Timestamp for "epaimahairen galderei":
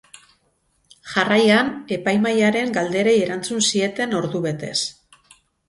1.99-3.15